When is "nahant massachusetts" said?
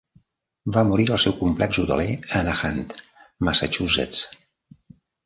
2.47-4.23